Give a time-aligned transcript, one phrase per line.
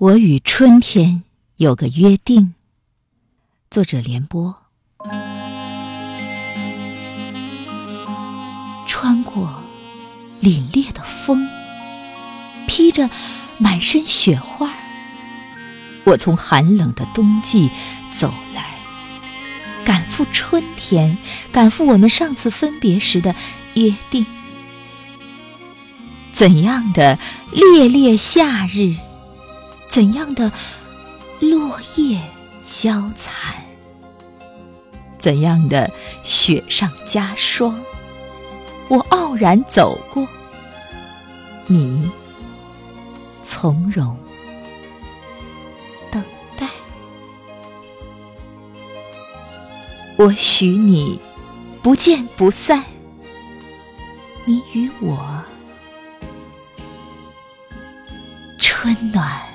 [0.00, 1.24] 我与春天
[1.58, 2.54] 有个约定。
[3.70, 4.56] 作者：连波。
[8.86, 9.62] 穿过
[10.40, 11.46] 凛冽的风，
[12.66, 13.10] 披着
[13.58, 14.72] 满身雪花，
[16.04, 17.68] 我从寒冷的冬季
[18.10, 18.70] 走来，
[19.84, 21.18] 赶赴春天，
[21.52, 23.34] 赶赴我们上次分别时的
[23.74, 24.24] 约定。
[26.32, 27.18] 怎样的
[27.52, 28.96] 烈烈夏日？
[29.90, 30.52] 怎样的
[31.40, 32.20] 落叶
[32.62, 33.56] 消残
[35.18, 35.90] 怎样的
[36.22, 37.76] 雪上加霜？
[38.88, 40.26] 我傲然走过
[41.66, 42.10] 你
[43.42, 44.16] 从容。
[46.10, 46.24] 等
[46.56, 46.68] 待。
[50.16, 51.20] 我许你
[51.82, 52.84] 不见不散。
[54.44, 55.44] 你与我
[58.58, 59.49] 春暖。